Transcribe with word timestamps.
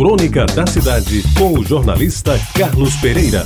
Crônica 0.00 0.46
da 0.46 0.66
Cidade, 0.66 1.22
com 1.36 1.52
o 1.58 1.62
jornalista 1.62 2.32
Carlos 2.56 2.96
Pereira. 3.02 3.44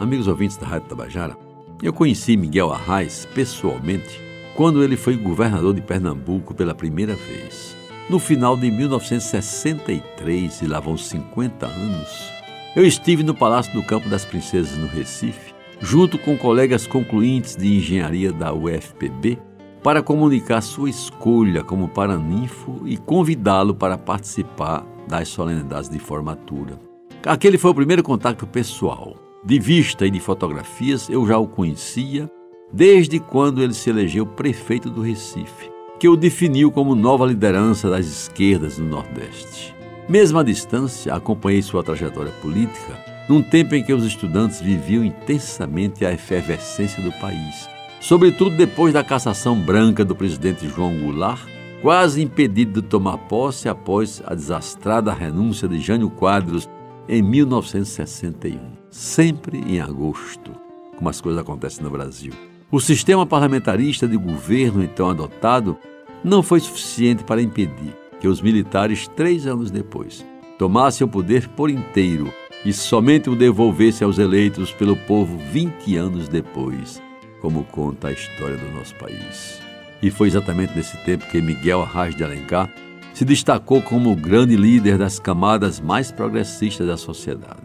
Amigos 0.00 0.26
ouvintes 0.26 0.56
da 0.56 0.66
Rádio 0.66 0.88
Tabajara, 0.88 1.36
eu 1.80 1.92
conheci 1.92 2.36
Miguel 2.36 2.72
Arraes 2.72 3.24
pessoalmente 3.32 4.20
quando 4.56 4.82
ele 4.82 4.96
foi 4.96 5.16
governador 5.16 5.74
de 5.74 5.80
Pernambuco 5.80 6.52
pela 6.52 6.74
primeira 6.74 7.14
vez. 7.14 7.76
No 8.10 8.18
final 8.18 8.56
de 8.56 8.68
1963, 8.68 10.60
e 10.60 10.66
lá 10.66 10.80
vão 10.80 10.96
50 10.96 11.66
anos, 11.66 12.32
eu 12.74 12.84
estive 12.84 13.22
no 13.22 13.32
Palácio 13.32 13.72
do 13.74 13.82
Campo 13.84 14.08
das 14.08 14.24
Princesas, 14.24 14.76
no 14.76 14.88
Recife, 14.88 15.54
junto 15.80 16.18
com 16.18 16.36
colegas 16.36 16.84
concluintes 16.84 17.54
de 17.54 17.76
engenharia 17.76 18.32
da 18.32 18.52
UFPB, 18.52 19.38
para 19.82 20.02
comunicar 20.02 20.60
sua 20.60 20.88
escolha 20.88 21.64
como 21.64 21.88
paraninfo 21.88 22.82
e 22.84 22.96
convidá-lo 22.96 23.74
para 23.74 23.98
participar 23.98 24.86
das 25.08 25.28
solenidades 25.28 25.88
de 25.88 25.98
formatura. 25.98 26.78
Aquele 27.26 27.58
foi 27.58 27.70
o 27.70 27.74
primeiro 27.74 28.02
contato 28.02 28.46
pessoal. 28.46 29.16
De 29.44 29.58
vista 29.58 30.06
e 30.06 30.10
de 30.10 30.20
fotografias, 30.20 31.08
eu 31.08 31.26
já 31.26 31.36
o 31.36 31.48
conhecia 31.48 32.30
desde 32.72 33.18
quando 33.18 33.62
ele 33.62 33.74
se 33.74 33.90
elegeu 33.90 34.24
prefeito 34.24 34.88
do 34.88 35.02
Recife, 35.02 35.70
que 35.98 36.08
o 36.08 36.16
definiu 36.16 36.70
como 36.70 36.94
nova 36.94 37.26
liderança 37.26 37.90
das 37.90 38.06
esquerdas 38.06 38.78
no 38.78 38.88
Nordeste. 38.88 39.74
Mesmo 40.08 40.38
à 40.38 40.42
distância, 40.42 41.14
acompanhei 41.14 41.62
sua 41.62 41.82
trajetória 41.82 42.32
política 42.40 42.98
num 43.28 43.42
tempo 43.42 43.74
em 43.74 43.84
que 43.84 43.92
os 43.92 44.04
estudantes 44.04 44.60
viviam 44.60 45.04
intensamente 45.04 46.04
a 46.04 46.12
efervescência 46.12 47.02
do 47.02 47.12
país, 47.12 47.68
sobretudo 48.02 48.56
depois 48.56 48.92
da 48.92 49.04
cassação 49.04 49.58
branca 49.58 50.04
do 50.04 50.14
presidente 50.14 50.68
João 50.68 50.98
Goulart, 50.98 51.46
quase 51.80 52.20
impedido 52.20 52.82
de 52.82 52.88
tomar 52.88 53.16
posse 53.16 53.68
após 53.68 54.20
a 54.26 54.34
desastrada 54.34 55.12
renúncia 55.12 55.68
de 55.68 55.78
Jânio 55.78 56.10
Quadros 56.10 56.68
em 57.08 57.22
1961, 57.22 58.58
sempre 58.90 59.58
em 59.58 59.80
agosto, 59.80 60.50
como 60.96 61.08
as 61.08 61.20
coisas 61.20 61.40
acontecem 61.40 61.82
no 61.84 61.90
Brasil. 61.90 62.32
O 62.72 62.80
sistema 62.80 63.24
parlamentarista 63.24 64.08
de 64.08 64.16
governo 64.16 64.82
então 64.82 65.08
adotado 65.08 65.78
não 66.24 66.42
foi 66.42 66.58
suficiente 66.58 67.22
para 67.22 67.42
impedir 67.42 67.94
que 68.20 68.26
os 68.26 68.40
militares, 68.40 69.06
três 69.08 69.46
anos 69.46 69.70
depois, 69.70 70.26
tomassem 70.58 71.04
o 71.04 71.10
poder 71.10 71.48
por 71.48 71.70
inteiro 71.70 72.32
e 72.64 72.72
somente 72.72 73.30
o 73.30 73.36
devolvessem 73.36 74.04
aos 74.04 74.18
eleitos 74.18 74.72
pelo 74.72 74.96
povo 74.96 75.36
20 75.52 75.96
anos 75.96 76.28
depois, 76.28 77.02
como 77.42 77.64
conta 77.64 78.08
a 78.08 78.12
história 78.12 78.56
do 78.56 78.70
nosso 78.70 78.94
país. 78.94 79.60
E 80.00 80.10
foi 80.10 80.28
exatamente 80.28 80.74
nesse 80.74 80.96
tempo 81.04 81.26
que 81.26 81.42
Miguel 81.42 81.82
Arraes 81.82 82.14
de 82.14 82.24
Alencar 82.24 82.70
se 83.12 83.24
destacou 83.24 83.82
como 83.82 84.12
o 84.12 84.16
grande 84.16 84.56
líder 84.56 84.96
das 84.96 85.18
camadas 85.18 85.80
mais 85.80 86.10
progressistas 86.10 86.86
da 86.86 86.96
sociedade. 86.96 87.60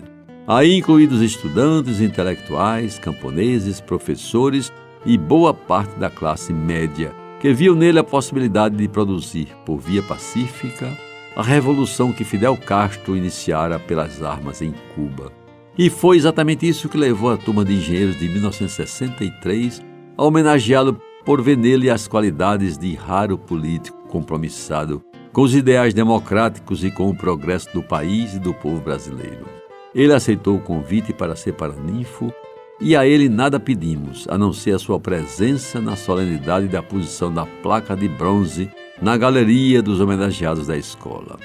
Aí 0.47 0.75
incluídos 0.75 1.21
estudantes, 1.21 2.01
intelectuais, 2.01 2.97
camponeses, 2.97 3.79
professores 3.79 4.73
e 5.05 5.17
boa 5.17 5.53
parte 5.53 5.97
da 5.99 6.09
classe 6.09 6.51
média, 6.51 7.13
que 7.39 7.53
viu 7.53 7.75
nele 7.75 7.99
a 7.99 8.03
possibilidade 8.03 8.75
de 8.75 8.87
produzir, 8.87 9.47
por 9.65 9.77
via 9.77 10.01
pacífica, 10.01 10.91
a 11.35 11.43
revolução 11.43 12.11
que 12.11 12.23
Fidel 12.23 12.57
Castro 12.57 13.15
iniciara 13.15 13.77
pelas 13.77 14.23
armas 14.23 14.61
em 14.61 14.73
Cuba. 14.95 15.31
E 15.77 15.89
foi 15.89 16.17
exatamente 16.17 16.67
isso 16.67 16.89
que 16.89 16.97
levou 16.97 17.31
a 17.31 17.37
turma 17.37 17.63
de 17.63 17.73
engenheiros 17.73 18.17
de 18.17 18.27
1963 18.27 19.81
a 20.17 20.23
homenageá-lo 20.23 20.99
por 21.23 21.41
ver 21.41 21.55
nele 21.55 21.89
as 21.89 22.07
qualidades 22.07 22.77
de 22.77 22.95
raro 22.95 23.37
político 23.37 24.07
compromissado 24.07 25.03
com 25.31 25.41
os 25.41 25.53
ideais 25.53 25.93
democráticos 25.93 26.83
e 26.83 26.89
com 26.89 27.09
o 27.09 27.15
progresso 27.15 27.71
do 27.71 27.83
país 27.83 28.33
e 28.33 28.39
do 28.39 28.55
povo 28.55 28.81
brasileiro. 28.81 29.45
Ele 29.93 30.13
aceitou 30.13 30.55
o 30.55 30.61
convite 30.61 31.13
para 31.13 31.35
ser 31.35 31.53
paraninfo 31.53 32.33
e 32.79 32.95
a 32.95 33.05
ele 33.05 33.29
nada 33.29 33.59
pedimos, 33.59 34.25
a 34.29 34.37
não 34.37 34.51
ser 34.51 34.71
a 34.71 34.79
sua 34.79 34.99
presença 34.99 35.79
na 35.79 35.95
solenidade 35.95 36.67
da 36.67 36.81
posição 36.81 37.31
da 37.31 37.45
placa 37.45 37.95
de 37.95 38.07
bronze 38.07 38.71
na 38.99 39.15
galeria 39.15 39.81
dos 39.81 39.99
homenageados 39.99 40.65
da 40.65 40.75
escola. 40.75 41.37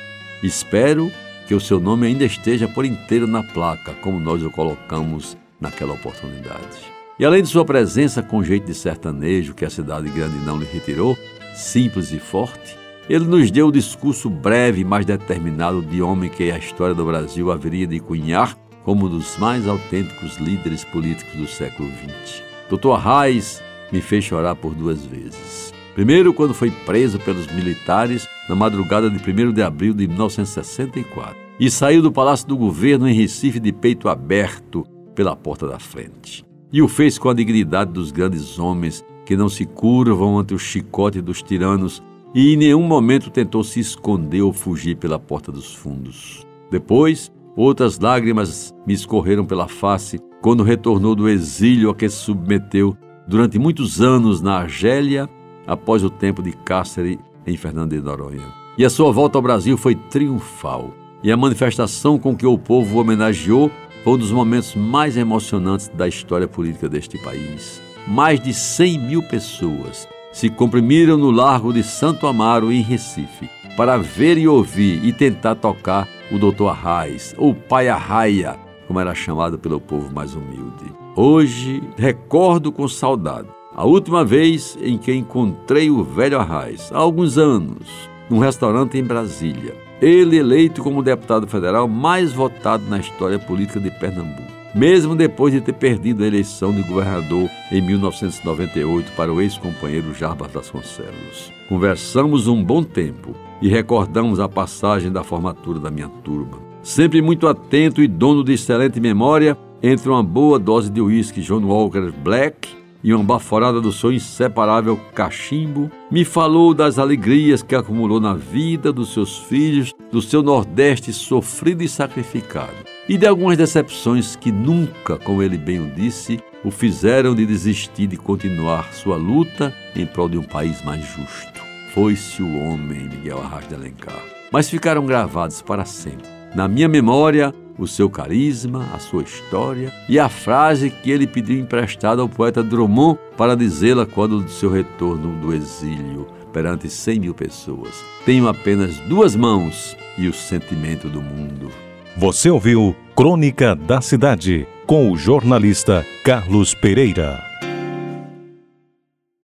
Espero 0.42 1.12
que 1.46 1.54
o 1.54 1.60
seu 1.60 1.80
nome 1.80 2.06
ainda 2.06 2.24
esteja 2.24 2.68
por 2.68 2.84
inteiro 2.84 3.26
na 3.26 3.42
placa, 3.42 3.92
como 3.94 4.20
nós 4.20 4.42
o 4.42 4.50
colocamos 4.50 5.36
naquela 5.60 5.92
oportunidade. 5.94 6.92
E 7.18 7.24
além 7.24 7.42
de 7.42 7.48
sua 7.48 7.64
presença 7.64 8.22
com 8.22 8.42
jeito 8.42 8.66
de 8.66 8.74
sertanejo 8.74 9.54
que 9.54 9.64
a 9.64 9.70
cidade 9.70 10.08
grande 10.08 10.36
não 10.44 10.58
lhe 10.58 10.64
retirou, 10.64 11.16
simples 11.54 12.12
e 12.12 12.18
forte, 12.18 12.76
ele 13.08 13.24
nos 13.24 13.50
deu 13.50 13.68
o 13.68 13.72
discurso 13.72 14.30
breve, 14.30 14.84
mas 14.84 15.04
determinado 15.04 15.82
de 15.82 16.00
homem 16.00 16.30
que 16.30 16.50
a 16.50 16.58
história 16.58 16.94
do 16.94 17.04
Brasil 17.04 17.50
haveria 17.50 17.86
de 17.86 18.00
cunhar 18.00 18.56
como 18.84 19.06
um 19.06 19.08
dos 19.08 19.36
mais 19.36 19.66
autênticos 19.68 20.36
líderes 20.38 20.84
políticos 20.84 21.34
do 21.34 21.46
século 21.46 21.88
XX. 21.90 22.42
Dr. 22.70 22.92
Arraes 22.92 23.62
me 23.92 24.00
fez 24.00 24.24
chorar 24.24 24.56
por 24.56 24.74
duas 24.74 25.04
vezes. 25.04 25.72
Primeiro, 25.94 26.32
quando 26.32 26.54
foi 26.54 26.70
preso 26.70 27.18
pelos 27.18 27.46
militares 27.52 28.26
na 28.52 28.56
madrugada 28.56 29.08
de 29.08 29.16
1 29.16 29.52
de 29.52 29.62
abril 29.62 29.94
de 29.94 30.06
1964 30.06 31.34
e 31.58 31.70
saiu 31.70 32.02
do 32.02 32.12
Palácio 32.12 32.46
do 32.46 32.56
Governo 32.56 33.08
em 33.08 33.14
Recife 33.14 33.58
de 33.58 33.72
peito 33.72 34.10
aberto 34.10 34.84
pela 35.14 35.34
porta 35.34 35.66
da 35.66 35.78
frente. 35.78 36.44
E 36.70 36.82
o 36.82 36.88
fez 36.88 37.16
com 37.18 37.30
a 37.30 37.34
dignidade 37.34 37.92
dos 37.92 38.12
grandes 38.12 38.58
homens 38.58 39.02
que 39.24 39.36
não 39.36 39.48
se 39.48 39.64
curvam 39.64 40.38
ante 40.38 40.52
o 40.52 40.58
chicote 40.58 41.22
dos 41.22 41.42
tiranos 41.42 42.02
e 42.34 42.52
em 42.52 42.56
nenhum 42.58 42.82
momento 42.82 43.30
tentou 43.30 43.64
se 43.64 43.80
esconder 43.80 44.42
ou 44.42 44.52
fugir 44.52 44.96
pela 44.96 45.18
porta 45.18 45.50
dos 45.50 45.74
fundos. 45.74 46.46
Depois, 46.70 47.32
Outras 47.54 47.98
lágrimas 47.98 48.74
me 48.86 48.94
escorreram 48.94 49.44
pela 49.44 49.68
face 49.68 50.18
quando 50.40 50.62
retornou 50.62 51.14
do 51.14 51.28
exílio 51.28 51.90
a 51.90 51.94
que 51.94 52.08
se 52.08 52.16
submeteu 52.16 52.96
durante 53.28 53.58
muitos 53.58 54.00
anos 54.00 54.40
na 54.40 54.54
Argélia, 54.54 55.28
após 55.66 56.02
o 56.02 56.08
tempo 56.08 56.42
de 56.42 56.52
cárcere 56.52 57.20
em 57.46 57.56
Fernando 57.56 57.90
de 57.90 58.00
Noronha. 58.00 58.46
E 58.76 58.84
a 58.84 58.90
sua 58.90 59.12
volta 59.12 59.38
ao 59.38 59.42
Brasil 59.42 59.76
foi 59.76 59.94
triunfal. 59.94 60.92
E 61.22 61.30
a 61.30 61.36
manifestação 61.36 62.18
com 62.18 62.36
que 62.36 62.46
o 62.46 62.58
povo 62.58 62.96
o 62.96 63.00
homenageou 63.00 63.70
foi 64.02 64.14
um 64.14 64.18
dos 64.18 64.32
momentos 64.32 64.74
mais 64.74 65.16
emocionantes 65.16 65.88
da 65.88 66.08
história 66.08 66.48
política 66.48 66.88
deste 66.88 67.18
país. 67.18 67.80
Mais 68.08 68.40
de 68.40 68.52
100 68.52 68.98
mil 68.98 69.22
pessoas 69.22 70.08
se 70.32 70.48
comprimiram 70.48 71.16
no 71.16 71.30
Largo 71.30 71.72
de 71.72 71.84
Santo 71.84 72.26
Amaro, 72.26 72.72
em 72.72 72.80
Recife, 72.80 73.48
para 73.76 73.98
ver 73.98 74.38
e 74.38 74.48
ouvir 74.48 75.04
e 75.04 75.12
tentar 75.12 75.54
tocar 75.54 76.08
o 76.32 76.38
doutor 76.38 76.68
Arraes, 76.68 77.34
ou 77.38 77.54
pai 77.54 77.88
Arraia, 77.88 78.58
como 78.88 78.98
era 78.98 79.14
chamado 79.14 79.58
pelo 79.58 79.80
povo 79.80 80.12
mais 80.12 80.34
humilde. 80.34 80.92
Hoje 81.14 81.82
recordo 81.96 82.72
com 82.72 82.88
saudade 82.88 83.48
a 83.74 83.84
última 83.84 84.24
vez 84.24 84.76
em 84.82 84.98
que 84.98 85.14
encontrei 85.14 85.90
o 85.90 86.04
velho 86.04 86.38
Arraes, 86.38 86.90
há 86.92 86.98
alguns 86.98 87.38
anos, 87.38 88.10
num 88.28 88.38
restaurante 88.38 88.98
em 88.98 89.04
Brasília. 89.04 89.74
Ele 90.00 90.36
eleito 90.36 90.82
como 90.82 91.02
deputado 91.02 91.46
federal 91.46 91.88
mais 91.88 92.32
votado 92.32 92.84
na 92.88 92.98
história 92.98 93.38
política 93.38 93.80
de 93.80 93.90
Pernambuco, 93.90 94.50
mesmo 94.74 95.14
depois 95.14 95.54
de 95.54 95.60
ter 95.60 95.74
perdido 95.74 96.22
a 96.22 96.26
eleição 96.26 96.72
de 96.72 96.82
governador 96.82 97.48
em 97.70 97.80
1998 97.80 99.12
para 99.12 99.32
o 99.32 99.40
ex-companheiro 99.40 100.12
Jarbas 100.12 100.52
Vasconcelos. 100.52 101.52
Conversamos 101.68 102.48
um 102.48 102.62
bom 102.62 102.82
tempo 102.82 103.34
e 103.60 103.68
recordamos 103.68 104.40
a 104.40 104.48
passagem 104.48 105.10
da 105.10 105.22
formatura 105.22 105.78
da 105.78 105.90
minha 105.90 106.08
turma. 106.08 106.58
Sempre 106.82 107.22
muito 107.22 107.46
atento 107.46 108.02
e 108.02 108.08
dono 108.08 108.42
de 108.42 108.54
excelente 108.54 109.00
memória, 109.00 109.56
entre 109.80 110.08
uma 110.08 110.22
boa 110.22 110.58
dose 110.58 110.90
de 110.90 111.00
uísque 111.00 111.40
John 111.40 111.64
Walker 111.64 112.10
Black 112.10 112.81
e 113.02 113.12
uma 113.12 113.24
baforada 113.24 113.80
do 113.80 113.92
seu 113.92 114.12
inseparável 114.12 114.96
cachimbo, 115.14 115.90
me 116.10 116.24
falou 116.24 116.72
das 116.72 116.98
alegrias 116.98 117.62
que 117.62 117.74
acumulou 117.74 118.20
na 118.20 118.34
vida 118.34 118.92
dos 118.92 119.12
seus 119.12 119.38
filhos, 119.38 119.92
do 120.10 120.22
seu 120.22 120.42
Nordeste 120.42 121.12
sofrido 121.12 121.82
e 121.82 121.88
sacrificado, 121.88 122.76
e 123.08 123.16
de 123.16 123.26
algumas 123.26 123.56
decepções 123.56 124.36
que 124.36 124.52
nunca, 124.52 125.18
como 125.18 125.42
ele 125.42 125.58
bem 125.58 125.80
o 125.80 125.90
disse, 125.94 126.40
o 126.64 126.70
fizeram 126.70 127.34
de 127.34 127.44
desistir 127.44 128.06
de 128.06 128.16
continuar 128.16 128.92
sua 128.92 129.16
luta 129.16 129.74
em 129.96 130.06
prol 130.06 130.28
de 130.28 130.38
um 130.38 130.42
país 130.42 130.82
mais 130.84 131.04
justo. 131.04 131.60
Foi-se 131.92 132.42
o 132.42 132.58
homem, 132.58 133.08
Miguel 133.08 133.38
Arras 133.38 133.68
de 133.68 133.74
Alencar. 133.74 134.22
Mas 134.50 134.70
ficaram 134.70 135.04
gravados 135.04 135.60
para 135.60 135.84
sempre. 135.84 136.26
Na 136.54 136.68
minha 136.68 136.88
memória, 136.88 137.52
o 137.78 137.86
seu 137.86 138.08
carisma, 138.08 138.88
a 138.94 138.98
sua 138.98 139.22
história 139.22 139.92
e 140.08 140.18
a 140.18 140.28
frase 140.28 140.90
que 140.90 141.10
ele 141.10 141.26
pediu 141.26 141.58
emprestada 141.58 142.22
ao 142.22 142.28
poeta 142.28 142.62
Drummond 142.62 143.18
para 143.36 143.56
dizê-la 143.56 144.06
quando 144.06 144.40
do 144.40 144.50
seu 144.50 144.70
retorno 144.70 145.40
do 145.40 145.54
exílio 145.54 146.26
perante 146.52 146.88
100 146.88 147.20
mil 147.20 147.34
pessoas. 147.34 148.04
Tenho 148.24 148.46
apenas 148.46 148.98
duas 149.00 149.34
mãos 149.34 149.96
e 150.18 150.28
o 150.28 150.32
sentimento 150.32 151.08
do 151.08 151.22
mundo. 151.22 151.70
Você 152.16 152.50
ouviu 152.50 152.94
Crônica 153.16 153.74
da 153.74 154.00
Cidade 154.00 154.66
com 154.86 155.10
o 155.10 155.16
jornalista 155.16 156.04
Carlos 156.22 156.74
Pereira. 156.74 157.51